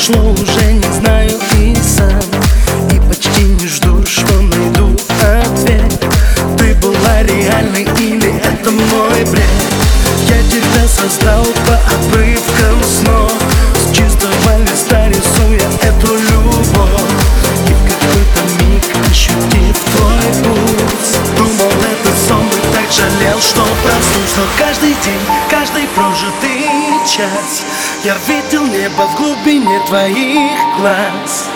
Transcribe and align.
прошло, 0.00 0.30
уже 0.30 0.72
не 0.72 0.92
знаю 1.00 1.30
и 1.58 1.74
сам. 1.76 2.20
И 2.90 3.00
почти 3.08 3.42
не 3.42 3.66
жду, 3.66 4.04
что 4.06 4.40
найду 4.40 4.96
ответ. 5.20 6.04
Ты 6.58 6.74
была 6.76 7.22
реальной 7.22 7.86
или 7.98 8.34
это 8.38 8.70
мой 8.70 9.24
бред? 9.30 9.44
Я 10.28 10.42
тебя 10.44 10.88
создал 10.88 11.44
по 11.66 11.74
обрывкам 11.94 12.82
снов. 12.84 13.32
С 13.74 13.96
чистого 13.96 14.62
листа 14.62 15.08
рисуя 15.08 15.68
эту 15.82 16.14
любовь. 16.14 17.00
И 17.68 17.72
в 17.72 17.82
какой-то 17.84 18.64
миг 18.64 18.84
ощутив 19.10 19.76
твой 19.96 20.44
пульс. 20.44 21.18
Думал 21.36 21.72
это 21.92 22.16
сон 22.26 22.46
и 22.46 22.74
так 22.74 22.90
жалел, 22.90 23.38
что 23.40 23.62
проснулся 23.84 24.48
каждый 24.58 24.94
день, 25.04 25.20
каждый 25.50 25.86
прожитый 25.94 26.49
час 27.16 27.64
Я 28.04 28.14
видел 28.26 28.66
небо 28.66 29.02
в 29.02 29.16
глубине 29.16 29.80
твоих 29.86 30.50
глаз 30.78 31.48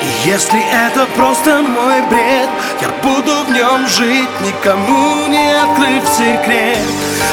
и 0.00 0.28
если 0.28 0.60
это 0.60 1.06
просто 1.16 1.62
мой 1.62 2.02
бред 2.10 2.48
Я 2.80 2.88
буду 3.02 3.44
в 3.44 3.50
нем 3.50 3.86
жить, 3.88 4.28
никому 4.42 5.26
не 5.28 5.52
открыв 5.62 6.04
секрет 6.08 6.78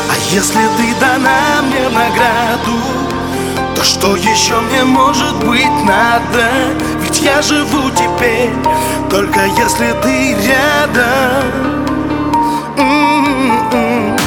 А 0.09 0.33
если 0.33 0.61
ты 0.77 0.99
дана 0.99 1.61
мне 1.63 1.89
награду 1.89 2.79
То 3.75 3.83
что 3.83 4.15
еще 4.15 4.59
мне 4.61 4.83
может 4.85 5.35
быть 5.45 5.83
надо? 5.83 6.47
Ведь 7.01 7.19
я 7.19 7.41
живу 7.41 7.89
теперь, 7.91 8.53
только 9.09 9.45
если 9.45 9.93
ты 10.01 10.35
рядом 10.47 11.81
м-м-м. 12.77 14.17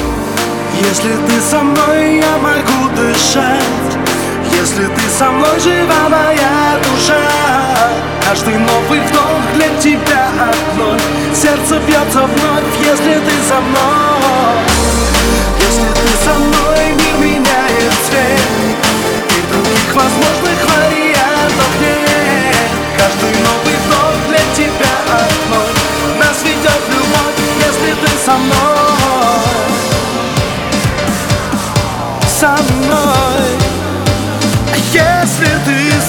Если 0.80 1.12
ты 1.26 1.40
со 1.40 1.60
мной, 1.60 2.16
я 2.16 2.36
могу 2.38 2.83
со 5.24 5.30
мной, 5.30 5.58
жива 5.58 6.08
моя 6.08 6.78
душа. 6.82 7.16
Каждый 8.26 8.58
новый 8.58 9.00
вдох 9.00 9.40
для 9.54 9.68
тебя 9.80 10.28
одной. 10.50 10.98
Сердце 11.34 11.78
бьется 11.86 12.22
вновь, 12.22 12.64
если 12.80 13.14
ты 13.14 13.48
со 13.48 13.60
мной 13.60 14.03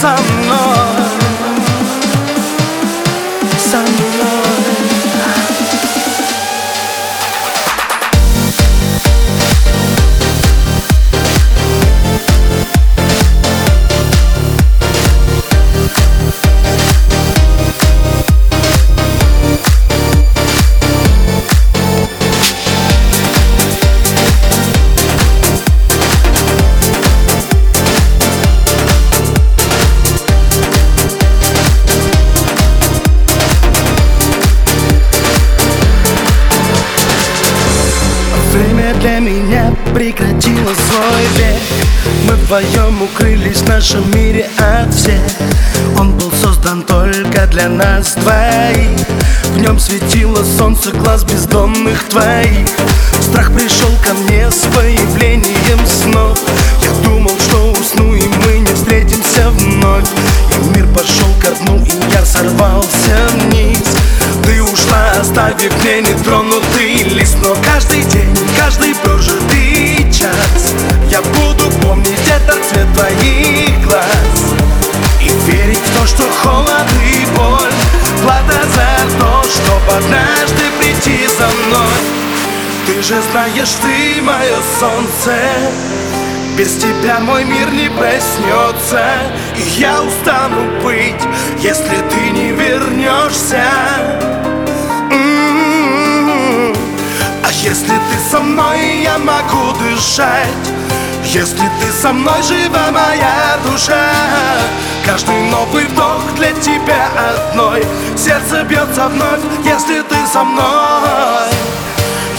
ты 0.06 0.12
со 0.50 0.75
прекратила 39.96 40.74
свой 40.74 41.26
век. 41.38 41.62
Мы 42.28 42.36
вдвоем 42.36 43.02
укрылись 43.02 43.62
в 43.62 43.70
нашем 43.70 44.12
мире 44.12 44.50
от 44.58 44.94
всех. 44.94 45.22
Он 45.98 46.12
был 46.18 46.30
создан 46.44 46.84
только 46.84 47.48
для 47.48 47.70
нас 47.70 48.14
двоих. 48.16 48.90
В 49.54 49.58
нем 49.58 49.80
светило 49.80 50.44
солнце 50.58 50.92
глаз 50.92 51.24
бездомных 51.24 52.04
твоих. 52.10 52.68
Страх 53.22 53.54
пришел 53.54 53.92
ко 54.06 54.14
мне 54.14 54.52
с 54.52 54.66
появлением 54.76 55.25
оставив 65.66 65.84
мне 65.84 66.02
нетронутый 66.02 67.03
лист 67.03 67.38
Но 67.42 67.56
каждый 67.64 68.03
день 68.03 68.38
каждый 68.58 68.96
прожитый 68.96 70.06
час. 70.12 70.74
Я 71.09 71.22
буду 71.22 71.70
помнить 71.81 72.28
этот 72.28 72.64
цвет 72.66 72.88
твоих 72.94 73.81
глаз 73.86 74.06
И 75.22 75.30
верить 75.50 75.80
в 75.80 76.00
то, 76.00 76.08
что 76.08 76.24
холод 76.42 76.88
и 77.03 77.26
боль 77.38 77.74
Плата 78.24 78.62
за 78.74 79.20
то, 79.20 79.44
чтоб 79.44 79.98
однажды 79.98 80.64
прийти 80.80 81.28
за 81.28 81.48
мной. 81.68 82.02
Ты 82.88 83.02
же 83.02 83.22
знаешь, 83.32 83.76
ты 83.82 84.22
мое 84.22 84.58
солнце 84.80 85.36
без 86.58 86.78
тебя 86.78 87.20
мой 87.20 87.44
мир 87.44 87.70
не 87.74 87.90
проснется 87.90 89.03
И 89.58 89.78
я 89.78 90.02
устану 90.02 90.82
быть, 90.82 91.22
если 91.59 91.97
ты 92.09 92.30
не 92.32 92.52
вернешься 92.52 94.45
Если 97.66 97.88
ты 97.88 98.30
со 98.30 98.42
мной, 98.42 99.02
я 99.02 99.18
могу 99.18 99.74
дышать. 99.80 100.66
Если 101.24 101.67
ты 101.79 101.91
со 102.00 102.14
мной, 102.14 102.40
жива 102.44 102.91
моя 102.91 103.58
душа. 103.66 104.12
Каждый 105.03 105.35
новый 105.50 105.85
вдох 105.85 106.22
для 106.35 106.52
тебя 106.52 107.09
одной. 107.17 107.84
Сердце 108.16 108.64
бьется 108.66 109.08
вновь, 109.08 109.41
если 109.64 110.02
ты 110.02 110.16
со 110.32 110.44
мной. 110.44 111.50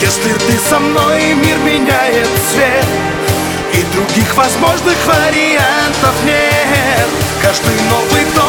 Если 0.01 0.33
ты 0.33 0.59
со 0.71 0.79
мной, 0.79 1.35
мир 1.35 1.59
меняет 1.59 2.29
цвет. 2.53 2.87
И 3.75 3.83
других 3.97 4.33
возможных 4.37 4.97
вариантов 5.07 6.15
нет. 6.25 7.09
Каждый 7.43 7.75
новый 7.91 8.25
вдох 8.27 8.46